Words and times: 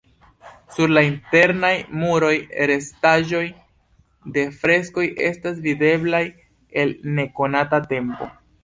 Sur 0.75 0.93
la 0.97 1.01
internaj 1.07 1.71
muroj 2.03 2.31
restaĵoj 2.71 3.43
de 4.39 4.49
freskoj 4.65 5.07
estas 5.31 5.63
videblaj 5.69 6.27
el 6.87 7.01
nekonata 7.21 7.87
tempo. 7.95 8.35